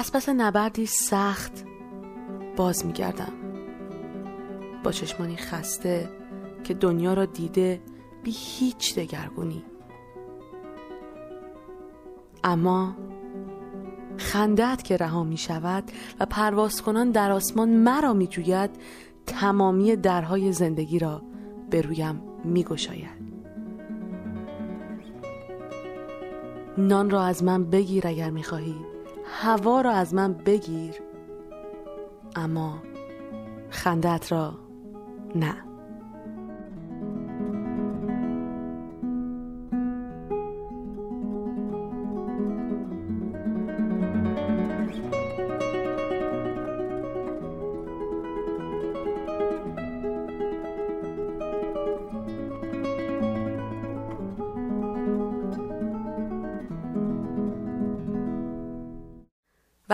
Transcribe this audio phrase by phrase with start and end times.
[0.00, 1.64] از پس نبردی سخت
[2.56, 3.32] باز میگردم
[4.84, 6.10] با چشمانی خسته
[6.64, 7.80] که دنیا را دیده
[8.22, 9.64] بی هیچ دگرگونی.
[12.44, 12.96] اما
[14.16, 15.84] خندت که رها می شود
[16.20, 18.70] و پرواز کنان در آسمان مرا می جوید
[19.26, 21.22] تمامی درهای زندگی را
[21.70, 23.30] به رویم می گشاید.
[26.78, 28.89] نان را از من بگیر اگر می خواهی
[29.32, 30.94] هوا را از من بگیر
[32.36, 32.82] اما
[33.70, 34.54] خندت را
[35.34, 35.69] نه.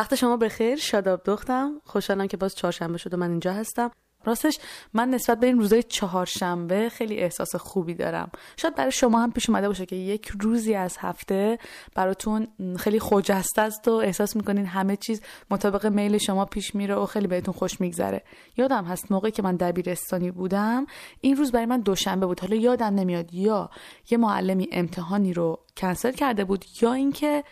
[0.07, 0.77] وقت شما بخیر.
[0.77, 1.81] شاداب دختم.
[1.85, 3.91] خوشحالم که باز چهارشنبه شد و من اینجا هستم.
[4.25, 4.59] راستش
[4.95, 8.31] من نسبت به این روزای چهارشنبه خیلی احساس خوبی دارم.
[8.57, 11.59] شاید برای شما هم پیش اومده باشه که یک روزی از هفته
[11.95, 17.07] براتون خیلی خجسته است و احساس می‌کنین همه چیز مطابق میل شما پیش میره و
[17.07, 18.23] خیلی بهتون خوش میگذره.
[18.57, 20.87] یادم هست موقعی که من دبیرستانی بودم.
[21.21, 22.41] این روز برای من دوشنبه بود.
[22.41, 23.71] حالا یادم نمیاد یا
[24.11, 27.45] یه معلمی امتحانی رو کنسل کرده بود یا اینکه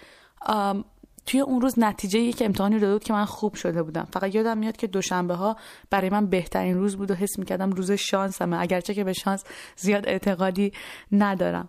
[1.26, 4.08] توی اون روز نتیجه یک امتحانی داده بود که من خوب شده بودم.
[4.12, 5.56] فقط یادم میاد که دوشنبه ها
[5.90, 8.60] برای من بهترین روز بود و حس می‌کردم روز شانسمه.
[8.60, 9.44] اگرچه که به شانس
[9.76, 10.72] زیاد اعتقادی
[11.12, 11.68] ندارم.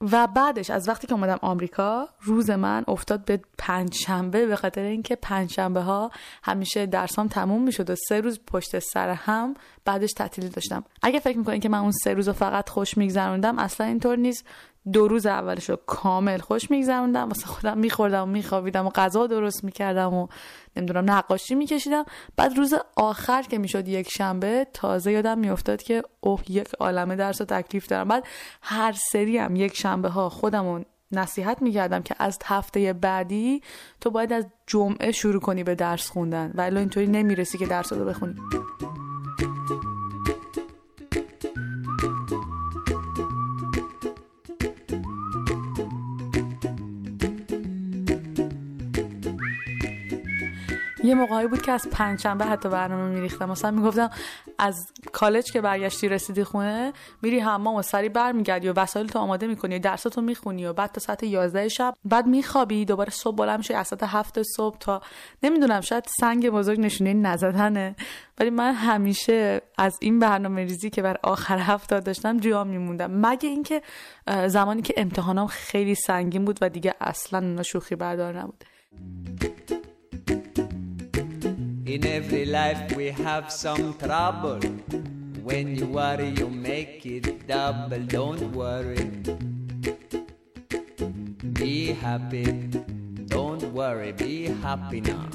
[0.00, 4.82] و بعدش از وقتی که اومدم آمریکا روز من افتاد به پنج شنبه به خاطر
[4.82, 6.10] اینکه پنج شنبه ها
[6.42, 10.84] همیشه درسام تموم می‌شد و سه روز پشت سر هم بعدش تعطیلی داشتم.
[11.02, 14.46] اگه فکر می‌کنین که من اون سه روز فقط خوش میگذروندم اصلا اینطور نیست.
[14.92, 19.64] دو روز اولش رو کامل خوش میگذروندم واسه خودم میخوردم و میخوابیدم و غذا درست
[19.64, 20.26] می‌کردم و
[20.76, 22.04] نمی‌دونم نقاشی میکشیدم.
[22.36, 27.40] بعد روز آخر که می‌شد یک شنبه تازه یادم میافتاد که اوه یک عالمه درس
[27.40, 28.08] و تکلیف دارم.
[28.08, 28.26] بعد
[28.62, 33.62] هر سری هم یک شنبه ها خودمون نصیحت می‌کردم که از هفته بعدی
[34.00, 38.04] تو باید از جمعه شروع کنی به درس خوندن ولی اینطوری نمی‌رسی که درس رو
[38.04, 38.34] بخونی.
[51.06, 53.50] یه موقعی بود که از پنجشنبه حتی برنامه میریختم.
[53.50, 54.10] مثلا می‌گفتم
[54.58, 59.46] از کالج که برگشتی رسیدی خونه میری حمام و سری برمیگردی و وسایل تو آماده
[59.46, 63.58] می‌کنی و درساتو می‌خونی و بعد تا ساعت 11 شب بعد میخوابی دوباره صبح بلند
[63.58, 65.00] میشی از ساعت 7 صبح تا
[65.42, 67.96] نمی‌دونم شاید سنگ بزرگ نشونه نزدنه.
[68.38, 73.10] ولی من همیشه از این برنامه ریزی که بر آخر هفته داشتم جا میموندم.
[73.10, 73.82] مگه اینکه
[74.46, 78.64] زمانی که امتحانام خیلی سنگین بود و دیگه اصلا شوخی بردار نبود.
[81.86, 84.58] In every life we have some trouble.
[85.44, 88.00] When you worry, you make it double.
[88.00, 89.04] Don't worry.
[91.52, 92.44] Be happy.
[93.26, 95.28] Don't worry, be happy now.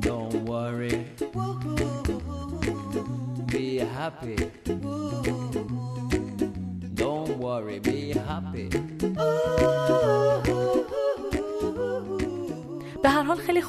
[0.00, 1.06] Don't worry.
[3.46, 4.61] Be happy.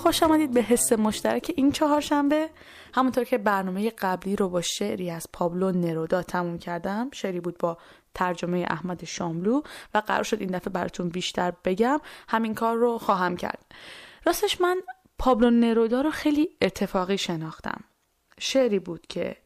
[0.03, 2.49] خوش آمدید به حس مشترک این چهارشنبه.
[2.93, 7.77] همونطور که برنامه قبلی رو با شعری از پابلو نرودا تموم کردم شعری بود با
[8.13, 9.61] ترجمه احمد شاملو
[9.93, 11.99] و قرار شد این دفعه براتون بیشتر بگم.
[12.29, 13.65] همین کار رو خواهم کرد.
[14.25, 14.77] راستش من
[15.19, 17.83] پابلو نرودا رو خیلی اتفاقی شناختم.
[18.39, 19.37] شعری بود که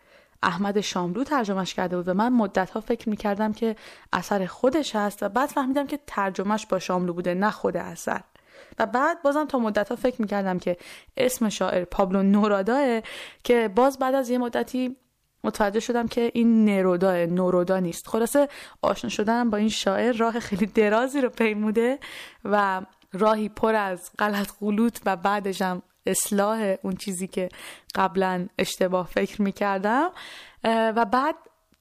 [0.43, 3.75] احمد شاملو ترجمهش کرده بود و من مدت ها فکر می‌کردم که
[4.13, 8.21] اثر خودش هست و بعد فهمیدم که ترجمهش با شاملو بوده نه خود اثر.
[8.79, 10.77] و بعد بازم تا مدت ها فکر می‌کردم که
[11.17, 13.01] اسم شاعر پابلو نوراداه
[13.43, 14.97] که باز بعد از یه مدتی
[15.43, 18.07] متوجه شدم که این نرودا نورودا نیست.
[18.07, 18.47] خلاصه
[18.81, 21.99] آشنا شدنم با این شاعر راه خیلی درازی رو پیموده
[22.45, 22.81] و
[23.13, 27.49] راهی پر از غلط غلوط و بعدشم اصلاح اون چیزی که
[27.95, 30.11] قبلا اشتباه فکر می‌کردم.
[30.63, 31.35] و بعد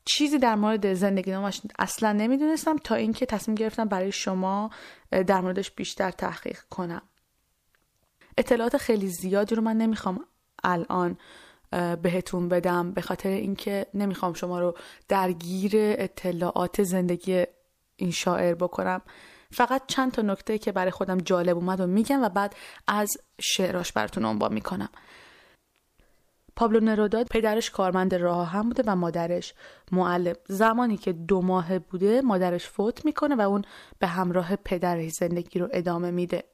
[0.09, 4.71] چیزی در مورد زندگی نامش اصلا نمی‌دونستم تا اینکه تصمیم گرفتم برای شما
[5.11, 7.03] در موردش بیشتر تحقیق کنم.
[8.39, 10.25] اطلاعات خیلی زیادی رو من نمی‌خوام
[10.65, 11.17] الان
[12.03, 14.77] بهتون بدم به خاطر اینکه نمی‌خوام شما رو
[15.09, 17.45] درگیر اطلاعات زندگی
[17.97, 19.03] این شاعر بکنم.
[19.53, 22.55] فقط چند تا نکته که برای خودم جالب اومد و میگم و بعد
[22.87, 23.09] از
[23.41, 24.89] شعراش براتون عنوان می‌کنم.
[26.57, 29.55] پابلو نرودا پدرش کارمند راه هم بوده و مادرش
[29.93, 30.35] معلم.
[30.49, 33.63] زمانی که دو ماه بوده مادرش فوت می‌کنه و اون
[33.99, 36.45] به همراه پدرش زندگی رو ادامه میده.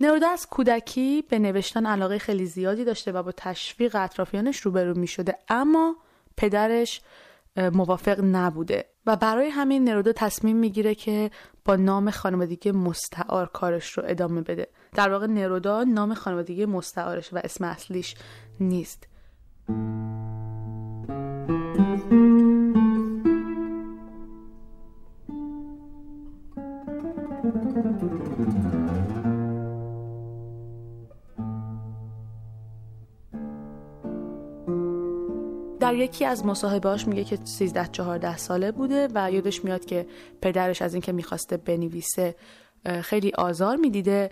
[0.00, 5.06] نرودا از کودکی به نوشتن علاقه خیلی زیادی داشته و با تشویق اطرافیانش روبرو می
[5.06, 5.96] شده اما
[6.36, 7.00] پدرش
[7.56, 8.84] موافق نبوده.
[9.06, 11.30] و برای همین نرودا تصمیم می‌گیره که
[11.64, 14.68] با نام خانوادگی مستعار کارش رو ادامه بده.
[14.92, 18.14] در واقع نرودا نام خانوادگی مستعارش و اسم اصلیش
[18.60, 19.06] نیست.
[35.80, 40.06] در یکی از مصاحبهاش میگه که 13 14 ساله بوده و یادش میاد که
[40.42, 42.34] پدرش از اینکه می‌خواسته بنویسه
[43.02, 44.30] خیلی آزار می‌دیده.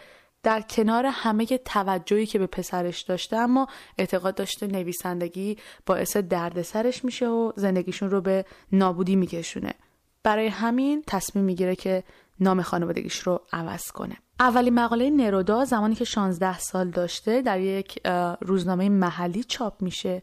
[0.48, 3.66] در کنار همه توجهی که به پسرش داشته اما
[3.98, 5.56] اعتقاد داشته نویسندگی
[5.86, 9.74] باعث دردسرش میشه و زندگیشون رو به نابودی میکشونه.
[10.22, 12.04] برای همین تصمیم می‌گیره که
[12.40, 14.16] نام خانوادگیش رو عوض کنه.
[14.40, 18.06] اولین مقاله نرودا زمانی که 16 سال داشته در یک
[18.40, 20.22] روزنامه محلی چاپ میشه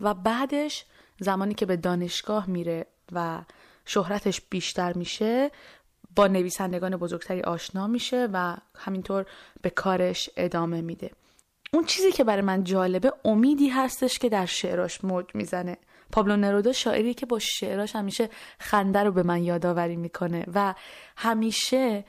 [0.00, 0.84] و بعدش
[1.20, 3.38] زمانی که به دانشگاه میره و
[3.84, 5.50] شهرتش بیشتر میشه
[6.16, 9.26] با نویسندگان بزرگتری آشنا میشه و همینطور
[9.62, 11.10] به کارش ادامه میده.
[11.72, 15.76] اون چیزی که برای من جالبه امیدی هستش که در شعراش موج می‌زنه.
[16.12, 18.28] پابلو نرودا شاعری که با شعراش همیشه
[18.58, 20.74] خنده رو به من یادآوری می‌کنه و
[21.16, 22.04] همیشه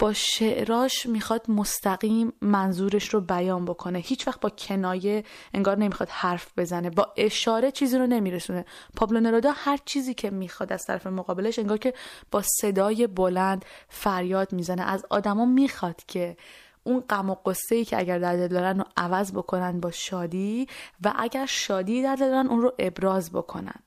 [0.00, 3.98] با شعراش می‌خواد مستقیم منظورش رو بیان بکنه.
[3.98, 5.24] هیچ وقت با کنایه
[5.54, 6.90] انگار نمی‌خواد حرف بزنه.
[6.90, 8.64] با اشاره چیزی رو نمیرسونه.
[8.96, 11.94] پابلو نرودا هر چیزی که می‌خواد از طرف مقابلش انگار که
[12.30, 14.82] با صدای بلند فریاد می‌زنه.
[14.82, 16.36] از آدما می‌خواد که
[16.84, 20.66] اون غم و قصه ای که اگر در دل دارن رو عوض بکنن با شادی
[21.04, 23.82] و اگر شادی در دل دارن اون رو ابراز بکنن.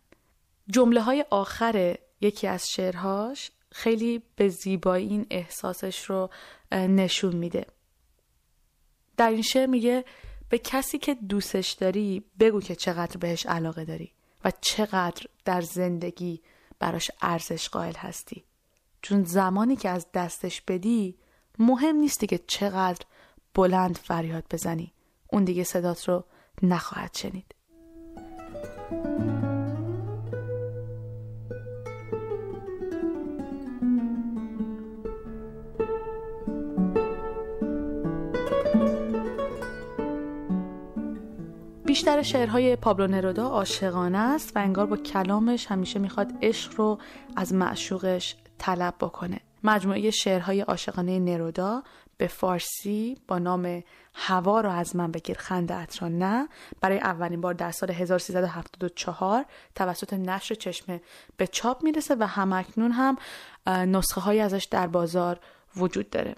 [0.68, 6.30] جمله های آخر یکی از شعرهاش خیلی به زیبایی این احساسش رو
[6.72, 7.66] نشون میده.
[9.18, 10.06] در این شعر میگه
[10.50, 14.12] به کسی که دوستش داری بگو که چقدر بهش علاقه داری
[14.46, 16.42] و چقدر در زندگی
[16.80, 18.44] براش ارزش قائل هستی.
[19.02, 21.18] چون زمانی که از دستش بدی
[21.60, 23.06] مهم نیستی که چقدر
[23.54, 24.94] بلند فریاد بزنی.
[25.28, 26.26] اون دیگه صدات رو
[26.64, 27.56] نخواهد شنید.
[41.94, 46.98] بیشتر شعرهای پابلو نرودا عاشقانه است و انگار با کلامش همیشه می‌خواد عشق رو
[47.36, 49.40] از معشوقش طلب بکنه.
[49.63, 51.84] مجموعه شعرهای عاشقانه نرودا
[52.18, 56.48] به فارسی با نام هوا رو از من بگیر خنده را نه
[56.81, 59.45] برای اولین بار در سال 1374
[59.75, 61.01] توسط نشر چشمه
[61.38, 63.18] به چاپ می‌رسه و همکنون هم
[63.68, 65.40] نسخه های ازش در بازار
[65.75, 66.36] وجود داره.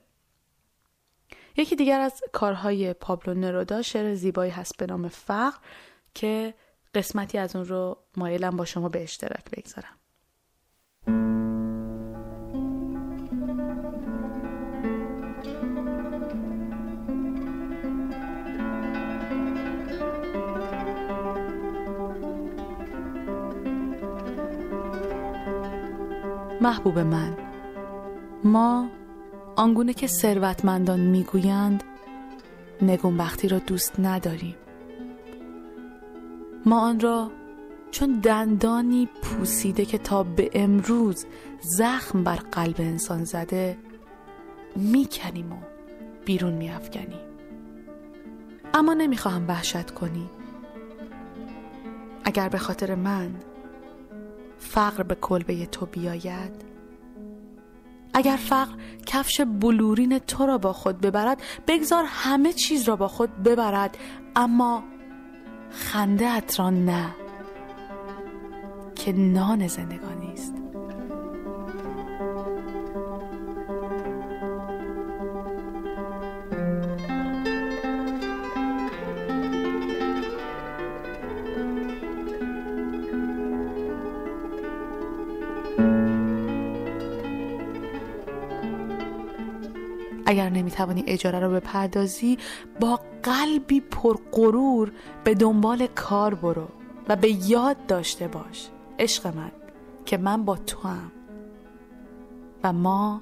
[1.57, 5.57] یکی دیگر از کارهای پابلو نرودا شعر زیبایی هست به نام فقر
[6.13, 6.53] که
[6.95, 9.95] قسمتی از اون رو مایلم با شما به اشتراک بگذارم.
[26.61, 27.37] محبوب من
[28.43, 28.89] ما
[29.55, 31.83] آنگونه که ثروتمندان می‌گویند
[32.81, 34.55] نگونبختی را دوست نداریم.
[36.65, 37.31] ما آن را
[37.91, 41.25] چون دندانی پوسیده که تا به امروز
[41.61, 43.77] زخم بر قلب انسان زده
[44.75, 45.55] می‌کنیم و
[46.25, 47.19] بیرون میافکنیم
[48.73, 50.29] اما نمی‌خواهم وحشت کنی.
[52.23, 53.35] اگر به خاطر من
[54.59, 56.74] فقر به کلبه تو بیاید
[58.17, 58.73] اگر فقر
[59.05, 63.97] کفش بلورین تو را با خود ببرد بگذار همه چیز را با خود ببرد
[64.35, 64.83] اما
[65.69, 67.15] خنده را نه
[68.95, 70.14] که نان زندگانی.
[90.35, 92.37] اگر نمی‌توانی اجاره رو بپردازی
[92.79, 94.91] با قلبی پرغرور
[95.23, 96.67] به دنبال کار برو
[97.09, 98.69] و به یاد داشته باش.
[98.99, 99.51] عشق من
[100.05, 101.11] که من با تو هم
[102.63, 103.21] و ما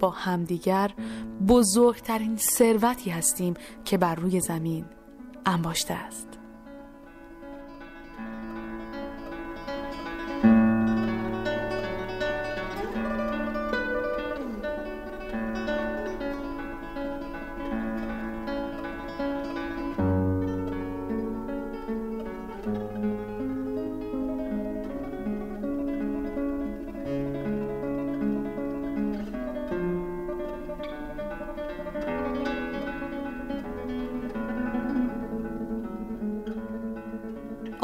[0.00, 0.90] با همدیگر
[1.48, 4.84] بزرگترین ثروتی هستیم که بر روی زمین
[5.46, 6.28] انباشته است.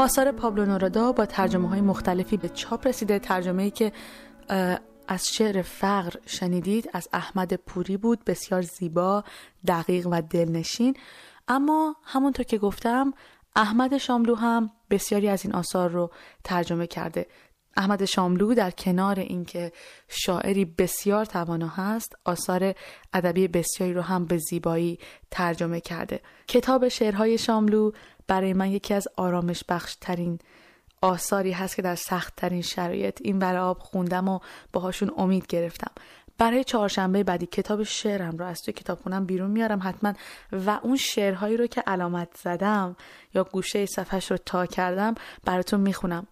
[0.00, 3.18] آثار پابلو نورادا با ترجمه های مختلفی به چاپ رسیده.
[3.18, 3.92] ترجمه ای که
[5.08, 9.24] از شعر فقر شنیدید از احمد پوری بود بسیار زیبا
[9.66, 10.96] دقیق و دلنشین.
[11.48, 13.14] اما همونطور که گفتم
[13.56, 16.10] احمد شاملو هم بسیاری از این آثار رو
[16.44, 17.26] ترجمه کرده.
[17.76, 19.72] احمد شاملو در کنار اینکه
[20.08, 22.74] شاعری بسیار توانا هست آثار
[23.12, 24.98] ادبی بسیاری رو هم به زیبایی
[25.30, 26.20] ترجمه کرده.
[26.48, 27.90] کتاب شعرهای شاملو
[28.30, 30.38] برای من یکی از آرامش بخش ترین
[31.02, 34.38] آثاری هست که در سخت ترین شرایط این برای آب خوندم و
[34.72, 35.90] باهاشون امید گرفتم.
[36.38, 40.12] برای چهارشنبه بعدی کتاب شعرم رو از توی کتابخونم بیرون میارم حتما
[40.52, 42.96] و اون شعرهایی رو که علامت زدم
[43.34, 46.26] یا گوشه صفحش رو تا کردم براتون می‌خونم.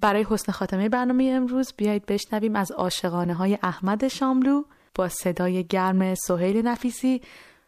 [0.00, 4.62] برای حسن خاتمه برنامه امروز بیایید بشنویم از عاشقانه های احمد شاملو
[4.94, 7.22] با صدای گرم سهیل نفیسی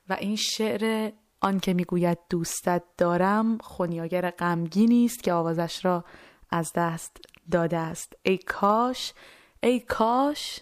[0.09, 1.11] و این شعر
[1.47, 6.05] آن که می‌گوید دوستت دارم خونیاگر غمگینی است که آوازش را
[6.50, 7.17] از دست
[7.50, 8.12] داده است.
[8.23, 9.12] ای کاش
[9.62, 10.61] ای کاش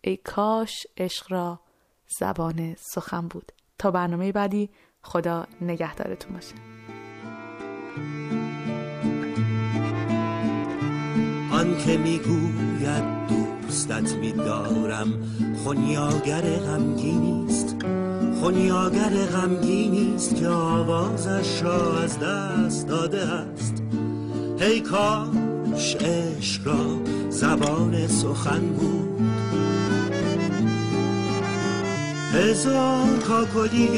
[0.00, 1.60] ای کاش عشق را
[2.18, 3.52] زبان سخن بود.
[3.78, 4.70] تا برنامه بعدی
[5.02, 6.54] خدا نگهدارتون باشه.
[11.52, 13.28] آن که می‌گوید
[13.62, 15.22] دوستت میدارم
[15.64, 17.57] خونیاگر غمگینیست
[18.40, 23.82] خونیاگر غمگینیست که آوازش را از دست داده است.
[24.60, 26.86] ای کاش عشق را
[27.30, 29.20] زبان سخن بود.
[32.32, 33.88] هزار کاکلی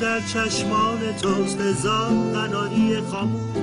[0.00, 3.53] در چشمان توست هزار قناری خاموش.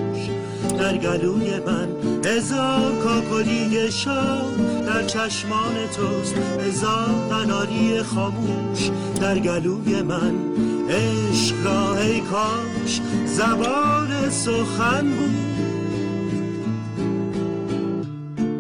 [0.82, 1.88] در گلوی من.
[2.26, 6.36] هزار کاکلی شام در چشمان توست.
[6.68, 8.90] هزار قناری خاموش
[9.22, 10.34] در گلوی من.
[10.90, 15.52] عشق را ای کاش زبان سخن بود.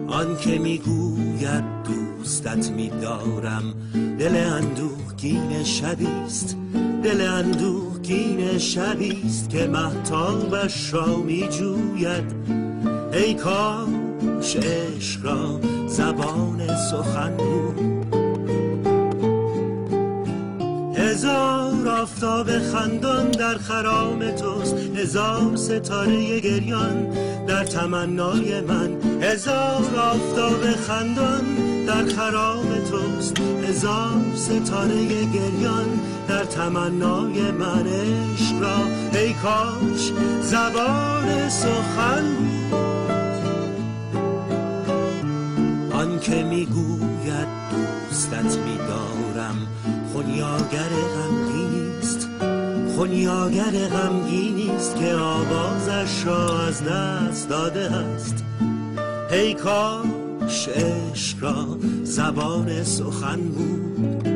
[0.08, 3.64] آن که می‌گوید دوستت میدارم
[4.20, 6.58] دل اندوهگین شبیست.
[7.04, 12.24] دل اندوهگین شبیست که محتابش را میجوید.
[13.14, 18.02] ای کاش عشق را زبان سخن بود.
[20.98, 27.10] هزار آفتاب خندان در خرام توست هزار ستاره گریان
[27.48, 29.22] در تمنای من.
[29.22, 33.40] هزار آفتاب خندان در خرام توست.
[33.40, 38.78] هزار ستاره گریان در تمنای من عشق را.
[39.20, 40.12] ای کاش
[40.42, 42.26] زبان سخن
[45.92, 49.68] آن که می‌گوید دوستت میدارم.
[50.14, 52.30] خونیاگر غمگینیست
[52.96, 58.44] خونیاگر غمگینیست که آوازش را از دست داده است.
[59.32, 60.21] ای کاش
[60.52, 64.28] عشق را زبان سخن بود.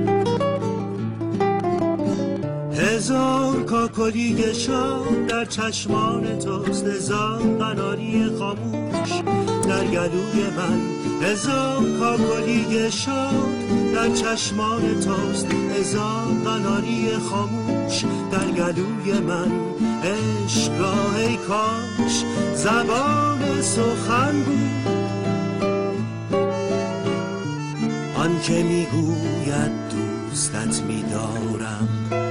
[2.74, 9.10] هزار کاکلی شام در چشمان توست هزار قناری خاموش.
[9.68, 10.82] در گلوی من
[11.22, 13.54] هزار کاکلی شام
[13.94, 15.48] در چشمان توست
[15.80, 18.04] هزار قناری خاموش.
[18.32, 19.52] در گلوی من
[20.04, 22.24] عشق را ای کاش
[22.56, 24.95] زبان سخن بود.
[28.36, 32.25] آن که می‌گوید دوستت میدارم.